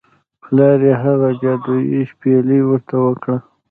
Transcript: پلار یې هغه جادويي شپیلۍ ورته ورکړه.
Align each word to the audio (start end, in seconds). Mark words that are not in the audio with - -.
پلار 0.43 0.79
یې 0.87 0.93
هغه 1.03 1.29
جادويي 1.41 2.01
شپیلۍ 2.11 2.59
ورته 2.65 2.95
ورکړه. 3.05 3.37